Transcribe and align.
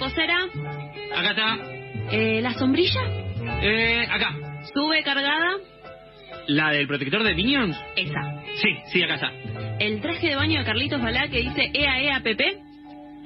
repostera. 0.00 0.44
Acá 1.14 1.30
está. 1.30 1.58
Eh, 2.12 2.40
¿La 2.40 2.54
sombrilla? 2.54 3.00
Eh, 3.62 4.06
acá. 4.10 4.34
¿Sube 4.72 5.02
cargada? 5.02 5.56
¿La 6.48 6.70
del 6.70 6.86
protector 6.86 7.22
de 7.22 7.34
Minions? 7.34 7.76
Esa. 7.96 8.42
Sí, 8.56 8.68
sí, 8.92 9.02
acá 9.02 9.14
está. 9.14 9.32
¿El 9.78 10.00
traje 10.00 10.28
de 10.28 10.36
baño 10.36 10.58
de 10.58 10.64
Carlitos 10.64 11.00
Balá 11.00 11.28
que 11.28 11.42
dice 11.42 11.70
EA 11.74 12.00
EA 12.00 12.20
PP? 12.22 12.58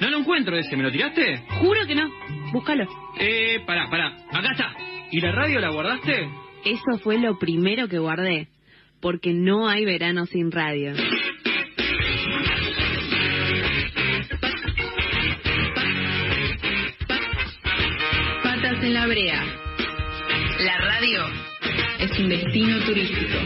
No 0.01 0.11
lo 0.11 0.19
encuentro 0.19 0.57
ese, 0.57 0.77
¿me 0.77 0.83
lo 0.83 0.91
tiraste? 0.91 1.43
Juro 1.61 1.87
que 1.87 1.95
no. 1.95 2.11
Búscalo. 2.53 2.87
Eh, 3.19 3.61
pará, 3.67 3.89
pará. 3.89 4.17
Acá 4.31 4.53
está. 4.53 4.75
¿Y 5.11 5.21
la 5.21 5.33
radio 5.33 5.61
la 5.61 5.71
guardaste? 5.71 6.29
Eso 6.65 6.99
fue 7.03 7.19
lo 7.19 7.39
primero 7.39 7.89
que 7.89 7.99
guardé. 7.99 8.49
Porque 9.01 9.33
no 9.33 9.69
hay 9.69 9.85
verano 9.85 10.27
sin 10.27 10.51
radio. 10.51 10.93
En 18.85 18.93
la 18.93 19.07
brea. 19.07 19.43
La 20.61 20.79
radio 20.79 21.25
es 22.01 22.19
un 22.19 22.29
destino 22.29 22.79
turístico. 22.85 23.39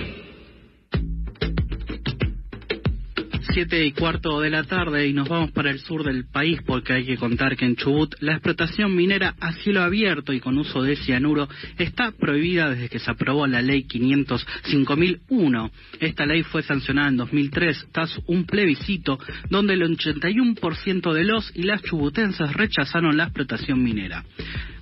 Siete 3.53 3.87
y 3.87 3.93
cuarto 3.93 4.41
de 4.41 4.51
la 4.51 4.65
tarde 4.65 5.07
y 5.07 5.13
nos 5.13 5.29
vamos 5.29 5.53
para 5.53 5.71
el 5.71 5.79
sur 5.79 6.03
del 6.03 6.27
país 6.27 6.59
porque 6.67 6.93
hay 6.93 7.05
que 7.05 7.17
contar 7.17 7.57
que 7.57 7.65
en 7.65 7.77
Chubut 7.77 8.15
la 8.21 8.33
explotación 8.33 8.95
minera 8.97 9.37
a 9.41 9.53
cielo 9.53 9.83
abierto 9.83 10.33
y 10.33 10.41
con 10.41 10.59
uso 10.59 10.83
de 10.83 10.97
cianuro 10.97 11.49
está 11.79 12.11
prohibida 12.11 12.71
desde 12.71 12.89
que 12.89 12.99
se 12.99 13.11
aprobó 13.11 13.47
la 13.47 13.63
ley 13.63 13.85
505.001. 13.85 15.71
Esta 16.01 16.27
ley 16.27 16.43
fue 16.43 16.63
sancionada 16.63 17.09
en 17.09 17.17
2003 17.17 17.89
tras 17.93 18.19
un 18.27 18.45
plebiscito 18.45 19.19
donde 19.51 19.75
el 19.75 19.83
81% 19.83 21.13
de 21.13 21.25
los 21.25 21.53
y 21.55 21.63
las 21.63 21.83
chubutenses 21.83 22.53
rechazaron 22.55 23.17
la 23.17 23.25
explotación 23.25 23.83
minera. 23.83 24.25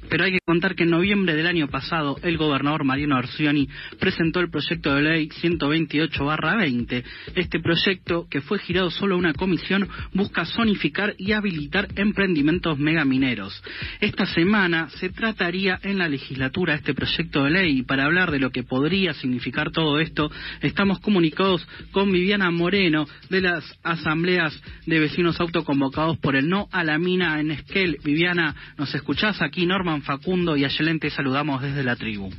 Pero 0.09 0.24
hay 0.24 0.33
que 0.33 0.38
contar 0.45 0.74
que 0.74 0.84
en 0.84 0.91
noviembre 0.91 1.34
del 1.34 1.47
año 1.47 1.69
pasado 1.69 2.17
el 2.22 2.36
gobernador 2.36 2.84
Mariano 2.84 3.17
Arcioni 3.17 3.69
presentó 3.98 4.41
el 4.41 4.50
proyecto 4.50 4.94
de 4.94 5.03
ley 5.03 5.28
128-20. 5.28 7.05
Este 7.34 7.61
proyecto, 7.61 8.27
que 8.31 8.41
fue 8.41 8.58
girado 8.58 8.91
solo 8.91 9.14
a 9.14 9.19
una 9.19 9.33
comisión, 9.33 9.89
busca 10.12 10.44
zonificar 10.44 11.14
y 11.19 11.33
habilitar 11.33 11.89
emprendimientos 11.97 12.78
megamineros. 12.78 13.62
Esta 14.00 14.27
semana 14.27 14.89
se 14.91 15.11
trataría 15.11 15.78
en 15.83 15.98
la 15.98 16.09
legislatura 16.09 16.75
este 16.75 16.94
proyecto 16.94 17.44
de 17.44 17.50
ley 17.50 17.78
y 17.78 17.83
para 17.83 18.05
hablar 18.05 18.31
de 18.31 18.38
lo 18.38 18.50
que 18.50 18.62
podría 18.62 19.14
significar 19.14 19.70
todo 19.72 20.00
esto, 20.00 20.31
estamos 20.61 21.00
comunicados 21.00 21.66
con 21.92 22.11
Viviana 22.12 22.50
Moreno 22.50 23.06
de 23.28 23.41
las 23.41 23.64
asambleas 23.83 24.61
de 24.86 25.00
vecinos 25.00 25.41
autoconvocados 25.41 26.19
por 26.19 26.36
el 26.36 26.48
no 26.48 26.69
a 26.72 26.84
la 26.84 26.98
mina 26.98 27.41
en 27.41 27.50
Esquel. 27.50 27.98
Viviana, 28.05 28.55
¿nos 28.78 28.94
escuchás 28.94 29.42
aquí? 29.42 29.66
Norman 29.97 30.02
Facundo 30.02 30.56
y 30.56 30.64
Ayelen 30.64 30.98
te 30.98 31.11
saludamos 31.11 31.62
desde 31.62 31.83
la 31.83 31.97
tribu. 31.97 32.30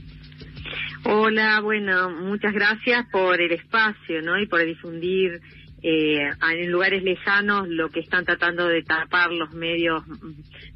Hola, 1.03 1.59
bueno, 1.61 2.09
muchas 2.09 2.53
gracias 2.53 3.05
por 3.11 3.41
el 3.41 3.52
espacio, 3.52 4.22
¿no? 4.22 4.39
Y 4.39 4.47
por 4.47 4.64
difundir 4.64 5.39
eh, 5.81 6.30
en 6.52 6.72
lugares 6.72 7.03
lejanos 7.03 7.67
lo 7.69 7.89
que 7.89 8.02
están 8.02 8.25
tratando 8.25 8.67
de 8.67 8.83
tapar 8.83 9.31
los 9.31 9.53
medios 9.53 10.03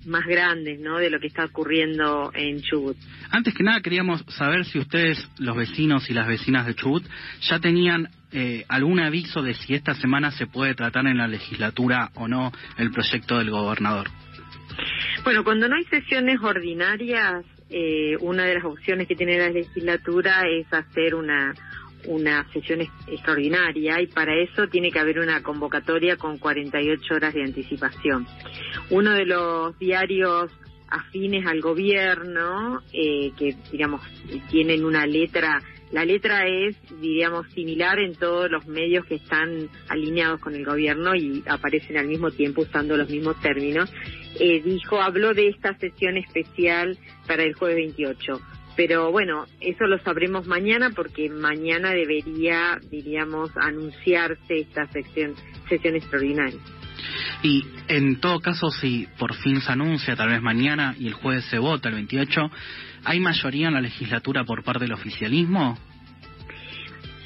más 0.06 0.26
grandes, 0.26 0.80
¿no? 0.80 0.98
De 0.98 1.10
lo 1.10 1.20
que 1.20 1.28
está 1.28 1.46
ocurriendo 1.46 2.32
en 2.34 2.62
Chubut. 2.62 2.98
Antes 3.30 3.54
que 3.54 3.64
nada 3.64 3.82
queríamos 3.82 4.24
saber 4.30 4.66
si 4.66 4.80
ustedes, 4.80 5.28
los 5.38 5.56
vecinos 5.56 6.10
y 6.10 6.14
las 6.14 6.28
vecinas 6.28 6.66
de 6.66 6.76
Chubut, 6.76 7.04
ya 7.42 7.60
tenían 7.60 8.10
eh, 8.32 8.64
algún 8.70 9.00
aviso 9.00 9.42
de 9.42 9.54
si 9.54 9.74
esta 9.74 9.94
semana 9.96 10.32
se 10.32 10.48
puede 10.48 10.74
tratar 10.74 11.06
en 11.08 11.18
la 11.18 11.28
legislatura 11.28 12.10
o 12.16 12.28
no 12.28 12.52
el 12.78 12.92
proyecto 12.92 13.38
del 13.38 13.50
gobernador. 13.50 14.10
Bueno, 15.24 15.44
cuando 15.44 15.68
no 15.68 15.76
hay 15.76 15.86
sesiones 15.86 16.40
ordinarias, 16.42 17.46
eh, 17.70 18.18
una 18.20 18.46
de 18.46 18.56
las 18.56 18.66
opciones 18.66 19.08
que 19.08 19.16
tiene 19.16 19.38
la 19.38 19.50
legislatura 19.50 20.44
es 20.50 20.66
hacer 20.74 21.16
una 21.16 21.54
una 22.08 22.46
sesión 22.52 22.82
extraordinaria 22.82 24.02
y 24.02 24.08
para 24.08 24.36
eso 24.36 24.68
tiene 24.68 24.92
que 24.92 25.00
haber 25.00 25.20
una 25.20 25.44
convocatoria 25.44 26.18
con 26.18 26.40
48 26.40 27.14
horas 27.14 27.34
de 27.34 27.44
anticipación. 27.44 28.26
Uno 28.90 29.12
de 29.12 29.26
los 29.26 29.78
diarios 29.78 30.52
afines 30.90 31.46
al 31.46 31.62
gobierno, 31.62 32.82
eh, 32.92 33.32
que 33.38 33.56
digamos 33.72 34.02
tienen 34.50 34.84
una 34.84 35.06
letra, 35.06 35.62
la 35.92 36.06
letra 36.06 36.48
es, 36.48 36.78
diríamos, 37.02 37.48
similar 37.54 38.00
en 38.00 38.16
todos 38.16 38.50
los 38.50 38.66
medios 38.66 39.06
que 39.06 39.16
están 39.16 39.70
alineados 39.90 40.40
con 40.40 40.56
el 40.56 40.66
gobierno 40.66 41.16
y 41.16 41.44
aparecen 41.48 41.98
al 41.98 42.08
mismo 42.08 42.32
tiempo 42.32 42.62
usando 42.62 42.96
los 42.96 43.10
mismos 43.10 43.40
términos, 43.42 43.92
eh, 44.40 44.62
dijo, 44.64 45.02
habló 45.02 45.34
de 45.34 45.50
esta 45.50 45.78
sesión 45.78 46.18
especial 46.18 46.98
para 47.28 47.44
el 47.44 47.54
jueves 47.54 47.76
28 47.78 48.42
pero 48.76 49.12
bueno, 49.12 49.46
eso 49.60 49.86
lo 49.86 50.00
sabremos 50.00 50.48
mañana 50.48 50.92
porque 50.96 51.30
mañana 51.30 51.92
debería, 51.92 52.80
diríamos, 52.90 53.52
anunciarse 53.58 54.60
esta 54.60 54.88
sesión, 54.88 55.36
sesión 55.70 55.96
extraordinaria. 55.96 56.60
Y 57.44 57.66
en 57.88 58.20
todo 58.20 58.40
caso, 58.40 58.70
si 58.70 59.08
por 59.18 59.34
fin 59.36 59.62
se 59.62 59.72
anuncia, 59.72 60.16
tal 60.16 60.30
vez 60.30 60.42
mañana 60.42 60.96
y 60.98 61.08
el 61.08 61.14
jueves 61.14 61.46
se 61.46 61.60
vota, 61.60 61.90
el 61.90 61.96
28, 61.96 62.52
¿hay 63.04 63.20
mayoría 63.20 63.68
en 63.68 63.74
la 63.74 63.82
legislatura 63.82 64.46
por 64.46 64.64
parte 64.64 64.86
del 64.86 64.94
oficialismo? 64.94 65.78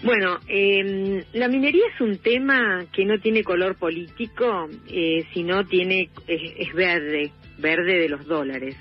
Bueno, 0.03 0.39
eh, 0.47 1.23
la 1.33 1.47
minería 1.47 1.83
es 1.93 2.01
un 2.01 2.17
tema 2.17 2.85
que 2.91 3.05
no 3.05 3.19
tiene 3.19 3.43
color 3.43 3.75
político, 3.75 4.69
eh, 4.87 5.25
sino 5.33 5.65
tiene 5.65 6.09
es 6.27 6.73
verde, 6.73 7.31
verde 7.57 7.99
de 7.99 8.09
los 8.09 8.25
dólares. 8.25 8.75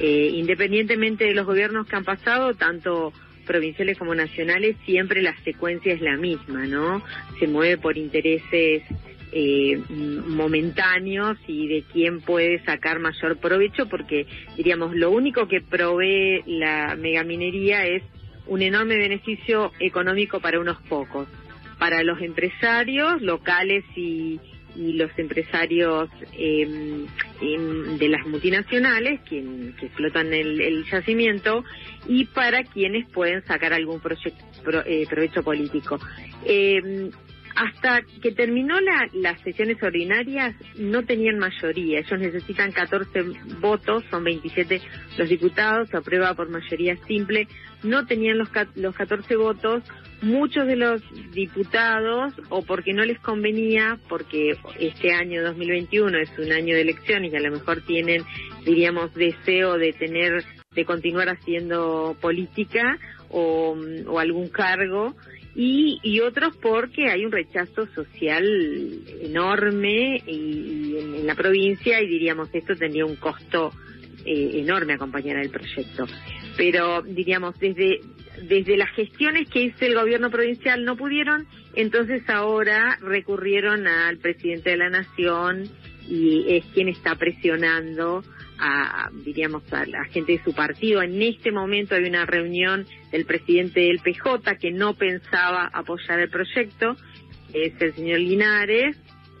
Eh, 0.00 0.30
independientemente 0.34 1.24
de 1.24 1.34
los 1.34 1.46
gobiernos 1.46 1.86
que 1.86 1.96
han 1.96 2.04
pasado, 2.04 2.54
tanto 2.54 3.12
provinciales 3.46 3.98
como 3.98 4.14
nacionales, 4.14 4.76
siempre 4.84 5.22
la 5.22 5.36
secuencia 5.42 5.92
es 5.92 6.00
la 6.00 6.16
misma, 6.16 6.66
¿no? 6.66 7.02
Se 7.38 7.46
mueve 7.46 7.78
por 7.78 7.96
intereses 7.96 8.82
eh, 9.32 9.80
momentáneos 9.88 11.38
y 11.46 11.68
de 11.68 11.84
quién 11.92 12.20
puede 12.20 12.62
sacar 12.64 12.98
mayor 12.98 13.38
provecho, 13.38 13.86
porque 13.88 14.26
diríamos, 14.56 14.94
lo 14.94 15.10
único 15.10 15.46
que 15.46 15.60
provee 15.60 16.42
la 16.46 16.96
megaminería 16.96 17.86
es 17.86 18.02
un 18.46 18.62
enorme 18.62 18.96
beneficio 18.96 19.72
económico 19.80 20.40
para 20.40 20.60
unos 20.60 20.80
pocos, 20.82 21.28
para 21.78 22.02
los 22.02 22.20
empresarios 22.20 23.20
locales 23.22 23.84
y, 23.94 24.40
los 24.78 25.10
empresarios 25.16 26.10
eh, 26.34 27.06
de 27.98 28.08
las 28.10 28.26
multinacionales 28.26 29.22
que 29.22 29.38
explotan 29.80 30.34
el, 30.34 30.84
yacimiento 30.84 31.64
y 32.06 32.26
para 32.26 32.62
quienes 32.62 33.08
pueden 33.08 33.42
sacar 33.46 33.72
algún 33.72 34.00
proyecto, 34.00 34.44
eh, 34.84 35.06
provecho 35.08 35.42
político. 35.42 35.98
Eh, 36.44 37.10
hasta 37.56 38.02
que 38.20 38.32
terminó 38.32 38.78
la, 38.80 39.08
las 39.14 39.40
sesiones 39.40 39.82
ordinarias 39.82 40.54
no 40.76 41.04
tenían 41.04 41.38
mayoría. 41.38 42.00
Ellos 42.00 42.20
necesitan 42.20 42.70
14 42.70 43.22
votos, 43.60 44.04
son 44.10 44.24
27 44.24 44.82
los 45.16 45.28
diputados, 45.28 45.88
se 45.88 45.96
aprueba 45.96 46.34
por 46.34 46.50
mayoría 46.50 46.96
simple. 47.06 47.48
No 47.82 48.06
tenían 48.06 48.36
los, 48.36 48.50
los 48.74 48.94
14 48.94 49.36
votos. 49.36 49.82
Muchos 50.20 50.66
de 50.66 50.76
los 50.76 51.02
diputados, 51.32 52.34
o 52.50 52.62
porque 52.62 52.92
no 52.92 53.04
les 53.04 53.18
convenía, 53.20 53.98
porque 54.08 54.56
este 54.78 55.12
año 55.12 55.42
2021 55.42 56.18
es 56.18 56.38
un 56.38 56.52
año 56.52 56.74
de 56.74 56.82
elecciones 56.82 57.32
y 57.32 57.36
a 57.36 57.40
lo 57.40 57.50
mejor 57.52 57.82
tienen, 57.82 58.22
diríamos, 58.64 59.14
deseo 59.14 59.78
de 59.78 59.92
tener, 59.92 60.44
de 60.74 60.84
continuar 60.84 61.28
haciendo 61.30 62.16
política 62.20 62.98
o, 63.30 63.76
o 64.06 64.18
algún 64.18 64.48
cargo, 64.48 65.14
y, 65.56 65.98
y 66.02 66.20
otros 66.20 66.54
porque 66.58 67.08
hay 67.08 67.24
un 67.24 67.32
rechazo 67.32 67.86
social 67.94 68.44
enorme 69.22 70.22
y, 70.26 70.96
en, 70.98 71.26
la 71.26 71.34
provincia 71.34 72.00
y 72.02 72.06
diríamos 72.06 72.50
esto 72.52 72.76
tendría 72.76 73.06
un 73.06 73.16
costo 73.16 73.72
eh, 74.26 74.60
enorme 74.60 74.92
acompañar 74.92 75.38
al 75.38 75.48
proyecto. 75.48 76.04
Pero 76.58 77.00
diríamos 77.02 77.58
desde 77.58 78.00
desde 78.42 78.76
las 78.76 78.90
gestiones 78.90 79.48
que 79.48 79.62
hizo 79.62 79.86
el 79.86 79.94
gobierno 79.94 80.30
provincial 80.30 80.84
no 80.84 80.94
pudieron, 80.94 81.46
entonces 81.74 82.22
ahora 82.28 82.98
recurrieron 83.00 83.86
al 83.86 84.18
presidente 84.18 84.70
de 84.70 84.76
la 84.76 84.90
nación 84.90 85.64
y 86.06 86.44
es 86.48 86.66
quien 86.66 86.88
está 86.88 87.14
presionando 87.14 88.22
a, 88.58 89.10
diríamos, 89.24 89.70
a 89.72 89.84
la 89.86 90.04
gente 90.06 90.32
de 90.32 90.44
su 90.44 90.54
partido. 90.54 91.02
En 91.02 91.20
este 91.22 91.52
momento 91.52 91.94
hay 91.94 92.04
una 92.04 92.26
reunión 92.26 92.86
del 93.10 93.24
presidente 93.24 93.80
del 93.80 94.00
PJ 94.00 94.56
que 94.58 94.70
no 94.70 94.94
pensaba 94.94 95.70
apoyar 95.72 96.20
el 96.20 96.30
proyecto, 96.30 96.96
es 97.52 97.80
el 97.80 97.94
señor 97.94 98.20
Linares, 98.20 98.96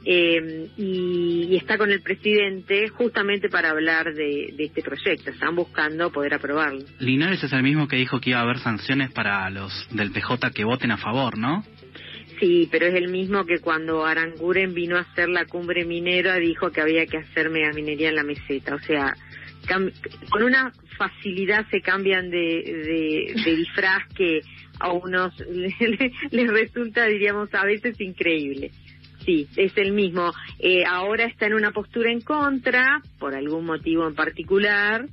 eh, 0.08 0.68
y, 0.76 1.56
está 1.56 1.76
con 1.76 1.90
el 1.90 2.00
presidente 2.00 2.88
justamente 2.90 3.48
para 3.48 3.70
hablar 3.70 4.14
de, 4.14 4.54
de, 4.56 4.64
este 4.64 4.80
proyecto. 4.80 5.30
Están 5.30 5.56
buscando 5.56 6.12
poder 6.12 6.34
aprobarlo. 6.34 6.84
Linares 7.00 7.42
es 7.42 7.52
el 7.52 7.64
mismo 7.64 7.88
que 7.88 7.96
dijo 7.96 8.20
que 8.20 8.30
iba 8.30 8.38
a 8.38 8.42
haber 8.42 8.58
sanciones 8.58 9.10
para 9.10 9.50
los 9.50 9.72
del 9.90 10.12
PJ 10.12 10.50
que 10.52 10.64
voten 10.64 10.92
a 10.92 10.96
favor, 10.96 11.36
¿no? 11.36 11.64
Sí, 12.38 12.68
pero 12.70 12.86
es 12.86 12.94
el 12.94 13.08
mismo 13.08 13.46
que 13.46 13.60
cuando 13.60 14.04
Aranguren 14.04 14.74
vino 14.74 14.96
a 14.96 15.00
hacer 15.00 15.28
la 15.28 15.46
cumbre 15.46 15.84
minera 15.84 16.36
dijo 16.36 16.70
que 16.70 16.82
había 16.82 17.06
que 17.06 17.18
hacer 17.18 17.48
megaminería 17.48 18.10
en 18.10 18.16
la 18.16 18.24
meseta. 18.24 18.74
O 18.74 18.78
sea, 18.80 19.16
con 20.30 20.42
una 20.42 20.72
facilidad 20.98 21.66
se 21.70 21.80
cambian 21.80 22.30
de, 22.30 23.34
de, 23.44 23.56
disfraz 23.56 24.06
que 24.14 24.40
a 24.78 24.92
unos 24.92 25.34
les, 26.30 26.48
resulta, 26.48 27.06
diríamos, 27.06 27.52
a 27.54 27.64
veces 27.64 28.00
increíble. 28.00 28.70
Sí, 29.24 29.48
es 29.56 29.76
el 29.76 29.92
mismo. 29.92 30.32
Eh, 30.58 30.84
ahora 30.84 31.24
está 31.24 31.46
en 31.46 31.54
una 31.54 31.72
postura 31.72 32.12
en 32.12 32.20
contra, 32.20 33.02
por 33.18 33.34
algún 33.34 33.64
motivo 33.64 34.06
en 34.06 34.14
particular, 34.14 35.06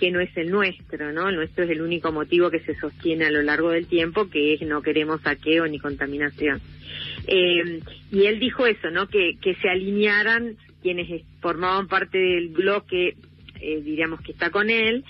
que 0.00 0.10
no 0.10 0.20
es 0.20 0.34
el 0.36 0.50
nuestro, 0.50 1.12
¿no? 1.12 1.28
El 1.28 1.36
nuestro 1.36 1.64
es 1.64 1.70
el 1.70 1.82
único 1.82 2.10
motivo 2.10 2.50
que 2.50 2.60
se 2.60 2.74
sostiene 2.76 3.26
a 3.26 3.30
lo 3.30 3.42
largo 3.42 3.68
del 3.70 3.86
tiempo, 3.86 4.30
que 4.30 4.54
es 4.54 4.62
no 4.62 4.80
queremos 4.80 5.20
saqueo 5.20 5.66
ni 5.66 5.78
contaminación. 5.78 6.58
Eh, 7.26 7.80
y 8.10 8.24
él 8.24 8.40
dijo 8.40 8.66
eso, 8.66 8.90
¿no? 8.90 9.08
Que, 9.08 9.36
que 9.40 9.54
se 9.56 9.68
alinearan 9.68 10.56
quienes 10.82 11.22
formaban 11.40 11.86
parte 11.86 12.16
del 12.16 12.48
bloque, 12.48 13.14
eh, 13.60 13.80
diríamos 13.82 14.22
que 14.22 14.32
está 14.32 14.48
con 14.48 14.70
él, 14.70 15.04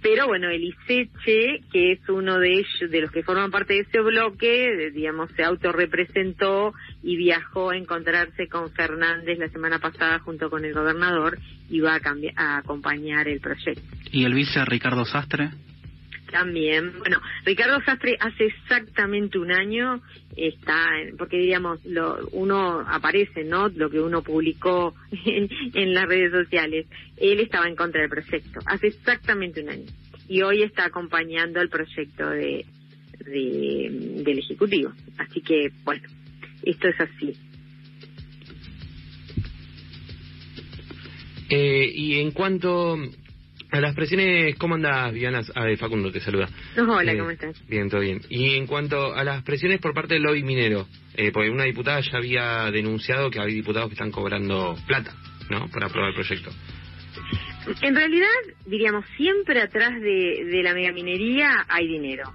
pero 0.00 0.26
bueno, 0.26 0.48
el 0.48 0.64
ISECHE, 0.64 1.60
que 1.70 1.92
es 1.92 2.08
uno 2.08 2.38
de 2.38 2.54
ellos, 2.54 2.90
de 2.90 3.00
los 3.02 3.10
que 3.10 3.22
forman 3.22 3.50
parte 3.50 3.74
de 3.74 3.80
ese 3.80 4.00
bloque, 4.00 4.90
digamos, 4.94 5.30
se 5.32 5.44
autorrepresentó 5.44 6.72
y 7.02 7.16
viajó 7.16 7.70
a 7.70 7.76
encontrarse 7.76 8.48
con 8.48 8.72
Fernández 8.72 9.38
la 9.38 9.50
semana 9.50 9.78
pasada 9.78 10.18
junto 10.20 10.48
con 10.48 10.64
el 10.64 10.72
gobernador 10.72 11.38
y 11.68 11.80
va 11.80 11.96
a, 11.96 12.00
a 12.36 12.56
acompañar 12.56 13.28
el 13.28 13.40
proyecto. 13.40 13.99
¿Y 14.12 14.24
el 14.24 14.34
vice 14.34 14.64
Ricardo 14.64 15.04
Sastre? 15.04 15.50
También, 16.30 16.96
bueno, 16.98 17.20
Ricardo 17.44 17.80
Sastre 17.84 18.16
hace 18.20 18.46
exactamente 18.46 19.38
un 19.38 19.50
año 19.50 20.00
está, 20.36 20.88
porque 21.18 21.38
diríamos, 21.38 21.84
lo, 21.84 22.28
uno 22.32 22.80
aparece, 22.86 23.42
¿no? 23.42 23.68
Lo 23.68 23.90
que 23.90 24.00
uno 24.00 24.22
publicó 24.22 24.94
en, 25.24 25.94
las 25.94 26.06
redes 26.06 26.30
sociales. 26.30 26.86
Él 27.16 27.40
estaba 27.40 27.68
en 27.68 27.74
contra 27.74 28.00
del 28.00 28.10
proyecto, 28.10 28.60
hace 28.66 28.88
exactamente 28.88 29.62
un 29.62 29.70
año. 29.70 29.86
Y 30.28 30.42
hoy 30.42 30.62
está 30.62 30.84
acompañando 30.84 31.60
el 31.60 31.68
proyecto 31.68 32.30
de, 32.30 32.64
del 33.26 34.38
Ejecutivo. 34.38 34.92
Así 35.18 35.40
que, 35.40 35.72
bueno, 35.82 36.06
esto 36.62 36.88
es 36.88 37.00
así. 37.00 37.36
Eh, 41.48 41.90
y 41.92 42.20
en 42.20 42.30
cuanto 42.30 42.96
a 43.70 43.80
las 43.80 43.94
presiones, 43.94 44.56
¿cómo 44.56 44.74
andas, 44.74 45.12
Viviana? 45.12 45.40
A 45.54 45.64
ver, 45.64 45.78
Facundo 45.78 46.10
te 46.10 46.20
saluda. 46.20 46.48
hola, 46.76 47.12
eh, 47.12 47.18
¿cómo 47.18 47.30
estás? 47.30 47.66
Bien, 47.68 47.88
todo 47.88 48.00
bien. 48.00 48.20
Y 48.28 48.54
en 48.56 48.66
cuanto 48.66 49.14
a 49.14 49.24
las 49.24 49.42
presiones 49.42 49.80
por 49.80 49.94
parte 49.94 50.14
del 50.14 50.22
lobby 50.24 50.42
minero, 50.42 50.86
eh, 51.14 51.30
porque 51.32 51.50
una 51.50 51.64
diputada 51.64 52.00
ya 52.00 52.18
había 52.18 52.70
denunciado 52.70 53.30
que 53.30 53.40
hay 53.40 53.54
diputados 53.54 53.88
que 53.88 53.94
están 53.94 54.10
cobrando 54.10 54.76
plata, 54.86 55.14
¿no? 55.48 55.68
Para 55.68 55.86
aprobar 55.86 56.10
el 56.10 56.14
proyecto. 56.14 56.50
En 57.82 57.94
realidad, 57.94 58.26
diríamos, 58.66 59.04
siempre 59.16 59.60
atrás 59.60 60.00
de, 60.00 60.44
de 60.46 60.62
la 60.62 60.74
megaminería 60.74 61.66
hay 61.68 61.86
dinero. 61.86 62.32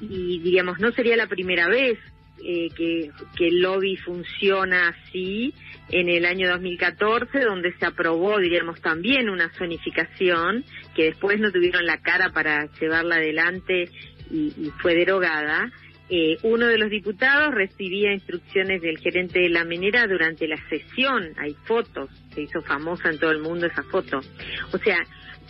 Y 0.00 0.38
diríamos, 0.40 0.78
no 0.78 0.92
sería 0.92 1.16
la 1.16 1.26
primera 1.26 1.68
vez 1.68 1.98
eh, 2.44 2.68
que, 2.76 3.10
que 3.36 3.48
el 3.48 3.60
lobby 3.60 3.96
funciona 3.96 4.88
así 4.88 5.54
en 5.90 6.08
el 6.08 6.26
año 6.26 6.48
2014, 6.50 7.40
donde 7.40 7.72
se 7.78 7.86
aprobó, 7.86 8.38
diríamos, 8.38 8.80
también 8.80 9.30
una 9.30 9.50
zonificación, 9.54 10.64
que 10.94 11.04
después 11.04 11.40
no 11.40 11.50
tuvieron 11.50 11.86
la 11.86 11.98
cara 11.98 12.30
para 12.30 12.66
llevarla 12.80 13.16
adelante 13.16 13.90
y, 14.30 14.70
fue 14.82 14.94
derogada. 14.94 15.70
Eh, 16.10 16.38
uno 16.42 16.66
de 16.66 16.78
los 16.78 16.90
diputados 16.90 17.54
recibía 17.54 18.12
instrucciones 18.12 18.80
del 18.80 18.98
gerente 18.98 19.40
de 19.40 19.50
la 19.50 19.64
minera 19.64 20.06
durante 20.06 20.48
la 20.48 20.56
sesión, 20.68 21.34
hay 21.38 21.54
fotos, 21.64 22.10
se 22.34 22.42
hizo 22.42 22.62
famosa 22.62 23.10
en 23.10 23.18
todo 23.18 23.30
el 23.30 23.40
mundo 23.40 23.66
esa 23.66 23.82
foto. 23.82 24.20
O 24.72 24.78
sea, 24.78 24.98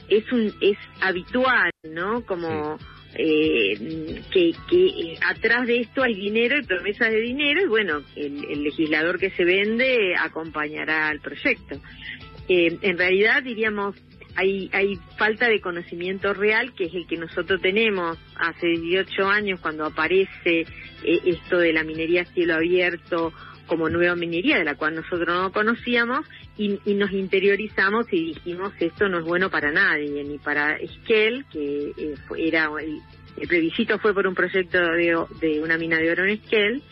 es 0.09 0.31
un 0.33 0.53
es 0.61 0.79
habitual, 1.01 1.71
¿no? 1.85 2.25
Como 2.25 2.79
eh, 3.15 4.23
que, 4.31 4.53
que 4.69 4.87
eh, 4.87 5.19
atrás 5.27 5.67
de 5.67 5.81
esto 5.81 6.03
hay 6.03 6.15
dinero 6.15 6.59
y 6.59 6.65
promesas 6.65 7.11
de 7.11 7.21
dinero 7.21 7.63
y 7.63 7.69
bueno, 7.69 8.03
el, 8.17 8.63
legislador 8.63 9.19
que 9.19 9.31
se 9.31 9.45
vende 9.45 10.15
acompañará 10.19 11.09
al 11.09 11.21
proyecto. 11.21 11.81
Eh, 12.49 12.79
en 12.81 12.99
realidad 12.99 13.43
diríamos 13.43 13.97
hay, 14.35 14.71
hay 14.73 14.97
falta 15.17 15.49
de 15.49 15.61
conocimiento 15.61 16.33
real 16.33 16.73
que 16.75 16.85
es 16.85 16.95
el 16.95 17.07
que 17.07 17.17
nosotros 17.17 17.61
tenemos 17.61 18.19
hace 18.37 18.69
18 18.69 19.27
años 19.27 19.61
cuando 19.61 19.85
aparece 19.85 20.61
eh, 21.03 21.21
esto 21.25 21.59
de 21.59 21.73
la 21.73 21.83
minería 21.83 22.23
a 22.23 22.27
cielo 22.27 22.55
abierto 22.55 23.33
como 23.69 23.89
nueva 23.89 24.17
minería 24.17 24.59
de 24.59 24.65
la 24.65 24.75
cual 24.75 24.97
nosotros 24.97 25.29
no 25.29 25.53
conocíamos 25.53 26.27
y, 26.57 26.81
nos 26.95 27.13
interiorizamos 27.13 28.13
y 28.13 28.35
dijimos 28.35 28.73
esto 28.81 29.09
no 29.09 29.19
es 29.19 29.25
bueno 29.25 29.51
para 29.51 29.71
nadie, 29.71 30.25
ni 30.25 30.39
para 30.39 30.77
Esquel, 30.77 31.45
que 31.53 31.93
eh, 31.97 32.15
era 32.37 32.69
el, 32.81 33.01
el, 33.37 33.49
plebiscito 33.49 34.01
fue 34.01 34.13
por 34.13 34.27
un 34.27 34.35
proyecto 34.35 34.79
de, 34.79 35.61
una 35.63 35.79
mina 35.79 35.99
de 35.99 36.11
oro 36.11 36.25
en 36.25 36.31
Esquel, 36.31 36.83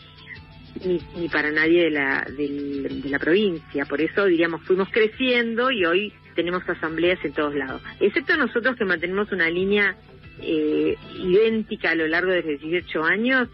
ni, 0.85 1.01
ni 1.17 1.27
para 1.27 1.51
nadie 1.51 1.83
de 1.85 1.89
la, 1.89 2.25
de 2.25 3.01
la 3.09 3.19
provincia. 3.19 3.85
Por 3.85 3.99
eso, 3.99 4.25
diríamos, 4.25 4.61
fuimos 4.63 4.87
creciendo 4.89 5.69
y 5.71 5.83
hoy 5.83 6.13
tenemos 6.35 6.63
asambleas 6.69 7.19
en 7.25 7.33
todos 7.33 7.55
lados. 7.55 7.81
Excepto 7.99 8.37
nosotros 8.37 8.77
que 8.77 8.85
mantenemos 8.85 9.31
una 9.31 9.49
línea 9.49 9.97
eh, 10.39 10.95
idéntica 11.19 11.91
a 11.91 11.95
lo 11.95 12.07
largo 12.07 12.31
de 12.31 12.43
los 12.43 12.61
18 12.61 13.03
años, 13.03 13.49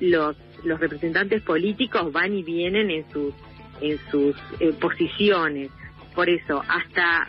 los, 0.00 0.36
los 0.64 0.80
representantes 0.80 1.42
políticos 1.42 2.12
van 2.12 2.34
y 2.34 2.42
vienen 2.42 2.90
en 2.90 3.10
sus 3.10 3.34
en 3.80 3.98
sus 4.10 4.36
eh, 4.60 4.72
posiciones. 4.80 5.70
Por 6.14 6.28
eso, 6.28 6.62
hasta 6.68 7.28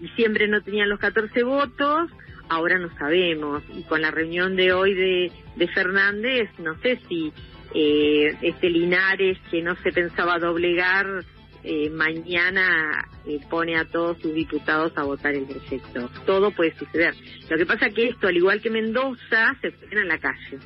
diciembre 0.00 0.48
no 0.48 0.62
tenían 0.62 0.88
los 0.88 0.98
14 0.98 1.42
votos, 1.42 2.10
ahora 2.48 2.78
no 2.78 2.88
sabemos. 2.96 3.62
Y 3.74 3.82
con 3.82 4.00
la 4.00 4.10
reunión 4.10 4.56
de 4.56 4.72
hoy 4.72 4.94
de, 4.94 5.32
de 5.56 5.68
Fernández, 5.68 6.48
no 6.58 6.78
sé 6.80 6.98
si 7.08 7.32
eh, 7.74 8.34
este 8.40 8.70
Linares, 8.70 9.38
que 9.50 9.60
no 9.62 9.76
se 9.76 9.92
pensaba 9.92 10.38
doblegar, 10.38 11.24
eh, 11.62 11.90
mañana 11.90 13.08
eh, 13.26 13.40
pone 13.50 13.76
a 13.76 13.84
todos 13.84 14.18
sus 14.20 14.32
diputados 14.32 14.92
a 14.96 15.02
votar 15.02 15.34
el 15.34 15.46
proyecto. 15.46 16.08
Todo 16.24 16.52
puede 16.52 16.74
suceder. 16.76 17.14
Lo 17.50 17.56
que 17.56 17.66
pasa 17.66 17.90
que 17.90 18.08
esto, 18.08 18.28
al 18.28 18.36
igual 18.36 18.60
que 18.60 18.70
Mendoza, 18.70 19.54
se 19.60 19.72
frena 19.72 20.02
en 20.02 20.08
la 20.08 20.18
calle. 20.18 20.58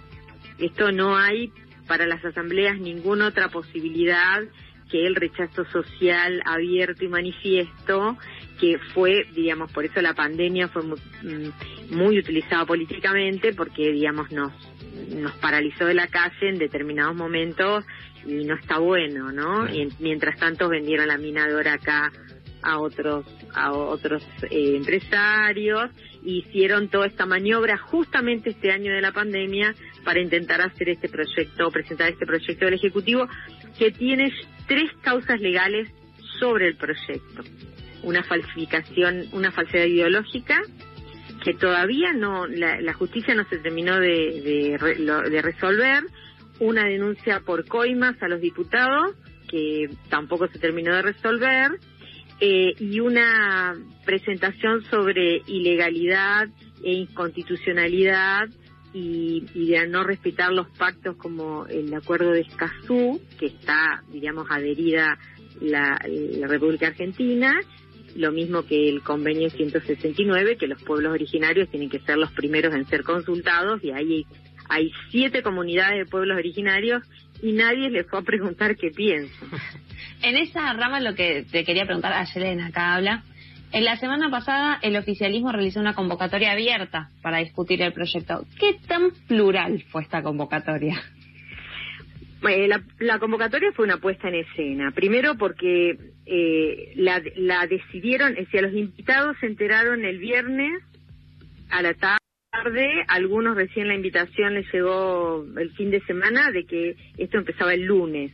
Esto 0.58 0.92
no 0.92 1.16
hay 1.16 1.50
para 1.90 2.06
las 2.06 2.24
asambleas 2.24 2.78
ninguna 2.78 3.26
otra 3.26 3.48
posibilidad 3.48 4.44
que 4.88 5.08
el 5.08 5.16
rechazo 5.16 5.64
social 5.64 6.40
abierto 6.46 7.04
y 7.04 7.08
manifiesto, 7.08 8.16
que 8.60 8.78
fue, 8.94 9.26
digamos, 9.34 9.72
por 9.72 9.84
eso 9.84 10.00
la 10.00 10.14
pandemia 10.14 10.68
fue 10.68 10.84
muy, 10.84 11.00
mm, 11.24 11.96
muy 11.96 12.16
utilizada 12.16 12.64
políticamente, 12.64 13.52
porque, 13.54 13.90
digamos, 13.90 14.30
nos, 14.30 14.52
nos 15.16 15.32
paralizó 15.38 15.84
de 15.84 15.94
la 15.94 16.06
calle 16.06 16.48
en 16.48 16.58
determinados 16.58 17.16
momentos 17.16 17.84
y 18.24 18.44
no 18.44 18.54
está 18.54 18.78
bueno, 18.78 19.32
¿no? 19.32 19.68
Y 19.68 19.88
mientras 19.98 20.38
tanto 20.38 20.68
vendieron 20.68 21.08
la 21.08 21.18
minadora 21.18 21.72
acá 21.72 22.12
a 22.62 22.78
otros 22.78 23.26
a 23.54 23.72
otros 23.72 24.22
eh, 24.50 24.76
empresarios. 24.76 25.90
Hicieron 26.22 26.88
toda 26.88 27.06
esta 27.06 27.26
maniobra 27.26 27.78
justamente 27.78 28.50
este 28.50 28.70
año 28.70 28.92
de 28.92 29.00
la 29.00 29.12
pandemia 29.12 29.74
para 30.04 30.20
intentar 30.20 30.60
hacer 30.60 30.90
este 30.90 31.08
proyecto 31.08 31.70
presentar 31.70 32.10
este 32.10 32.26
proyecto 32.26 32.64
del 32.66 32.74
ejecutivo 32.74 33.26
que 33.78 33.90
tiene 33.90 34.32
tres 34.66 34.90
causas 35.02 35.40
legales 35.40 35.88
sobre 36.38 36.68
el 36.68 36.76
proyecto. 36.76 37.42
Una 38.02 38.22
falsificación, 38.22 39.26
una 39.32 39.50
falsedad 39.50 39.84
ideológica, 39.84 40.62
que 41.42 41.54
todavía 41.54 42.12
no, 42.12 42.46
la, 42.46 42.92
justicia 42.94 43.34
no 43.34 43.44
se 43.48 43.58
terminó 43.58 43.98
de, 43.98 44.78
de, 44.80 45.42
resolver, 45.42 46.04
una 46.58 46.84
denuncia 46.84 47.40
por 47.40 47.66
coimas 47.66 48.22
a 48.22 48.28
los 48.28 48.40
diputados, 48.40 49.14
que 49.48 49.90
tampoco 50.08 50.46
se 50.48 50.58
terminó 50.58 50.94
de 50.94 51.02
resolver, 51.02 51.72
eh, 52.40 52.74
y 52.78 53.00
una 53.00 53.74
presentación 54.04 54.82
sobre 54.84 55.42
ilegalidad 55.46 56.48
e 56.82 56.92
inconstitucionalidad 56.92 58.48
y, 58.92 59.40
de 59.54 59.86
no 59.86 60.02
respetar 60.02 60.52
los 60.52 60.68
pactos 60.70 61.16
como 61.16 61.66
el 61.66 61.92
acuerdo 61.94 62.32
de 62.32 62.40
Escazú, 62.40 63.20
que 63.38 63.46
está, 63.46 64.02
digamos, 64.10 64.46
adherida 64.50 65.18
la, 65.60 66.00
la 66.08 66.46
República 66.46 66.88
Argentina, 66.88 67.60
lo 68.16 68.32
mismo 68.32 68.64
que 68.64 68.88
el 68.88 69.02
convenio 69.02 69.50
169, 69.50 70.56
que 70.56 70.66
los 70.66 70.82
pueblos 70.82 71.12
originarios 71.12 71.70
tienen 71.70 71.90
que 71.90 72.00
ser 72.00 72.16
los 72.16 72.32
primeros 72.32 72.74
en 72.74 72.86
ser 72.86 73.04
consultados, 73.04 73.84
y 73.84 73.92
ahí 73.92 74.26
hay 74.68 74.90
siete 75.10 75.42
comunidades 75.42 75.98
de 75.98 76.10
pueblos 76.10 76.38
originarios 76.38 77.02
y 77.42 77.52
nadie 77.52 77.90
les 77.90 78.06
fue 78.08 78.20
a 78.20 78.22
preguntar 78.22 78.76
qué 78.76 78.90
piensan. 78.90 79.48
En 80.22 80.36
esa 80.36 80.72
rama 80.74 81.00
lo 81.00 81.14
que 81.14 81.44
te 81.50 81.64
quería 81.64 81.84
preguntar 81.84 82.12
a 82.12 82.24
Yelena, 82.24 82.66
acá 82.66 82.94
habla, 82.94 83.24
en 83.72 83.84
la 83.84 83.96
semana 83.96 84.30
pasada 84.30 84.78
el 84.82 84.96
oficialismo 84.96 85.52
realizó 85.52 85.80
una 85.80 85.94
convocatoria 85.94 86.52
abierta 86.52 87.10
para 87.22 87.38
discutir 87.38 87.80
el 87.82 87.92
proyecto. 87.92 88.44
¿Qué 88.58 88.76
tan 88.86 89.10
plural 89.28 89.84
fue 89.90 90.02
esta 90.02 90.22
convocatoria? 90.22 91.00
Eh, 92.48 92.68
la, 92.68 92.82
la, 92.98 93.18
convocatoria 93.18 93.70
fue 93.72 93.84
una 93.84 93.98
puesta 93.98 94.28
en 94.28 94.36
escena. 94.36 94.90
Primero 94.92 95.36
porque 95.36 95.96
eh, 96.26 96.92
la, 96.96 97.22
la, 97.36 97.66
decidieron, 97.66 98.32
es 98.32 98.46
decir, 98.46 98.62
los 98.62 98.74
invitados 98.74 99.36
se 99.40 99.46
enteraron 99.46 100.04
el 100.04 100.18
viernes 100.18 100.82
a 101.68 101.82
la 101.82 101.94
tarde, 101.94 103.04
algunos 103.08 103.56
recién 103.56 103.88
la 103.88 103.94
invitación 103.94 104.54
les 104.54 104.72
llegó 104.72 105.44
el 105.58 105.70
fin 105.72 105.90
de 105.90 106.00
semana 106.06 106.50
de 106.50 106.64
que 106.64 106.96
esto 107.18 107.38
empezaba 107.38 107.74
el 107.74 107.82
lunes, 107.82 108.32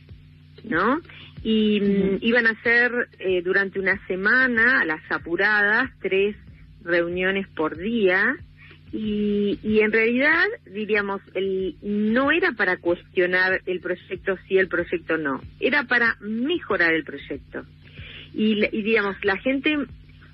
¿no? 0.63 0.99
Y 1.43 1.79
mm, 1.79 2.17
iban 2.21 2.47
a 2.47 2.51
hacer 2.51 2.91
eh, 3.19 3.41
durante 3.41 3.79
una 3.79 3.99
semana, 4.07 4.81
a 4.81 4.85
las 4.85 5.01
apuradas, 5.09 5.91
tres 6.01 6.35
reuniones 6.81 7.47
por 7.49 7.77
día, 7.77 8.35
y, 8.91 9.59
y 9.63 9.81
en 9.81 9.91
realidad, 9.91 10.45
diríamos, 10.65 11.21
el, 11.33 11.75
no 11.81 12.31
era 12.31 12.53
para 12.53 12.77
cuestionar 12.77 13.61
el 13.65 13.81
proyecto 13.81 14.37
sí, 14.47 14.57
el 14.57 14.69
proyecto 14.69 15.17
no, 15.17 15.41
era 15.59 15.83
para 15.83 16.15
mejorar 16.21 16.93
el 16.93 17.03
proyecto. 17.03 17.63
Y, 18.33 18.63
y 18.71 18.81
digamos, 18.83 19.17
la 19.23 19.37
gente 19.37 19.75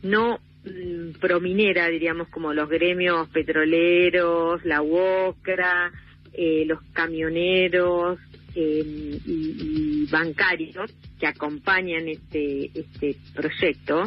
no 0.03 0.39
mm, 0.65 1.19
prominera, 1.19 1.87
diríamos, 1.87 2.27
como 2.29 2.53
los 2.53 2.69
gremios 2.69 3.27
petroleros, 3.29 4.63
la 4.65 4.81
UOCRA, 4.81 5.91
eh, 6.33 6.65
los 6.67 6.81
camioneros 6.93 8.19
eh, 8.55 9.19
y, 9.25 10.05
bancarios 10.11 10.93
que 11.19 11.27
acompañan 11.27 12.07
este, 12.07 12.71
este 12.73 13.17
proyecto. 13.33 14.03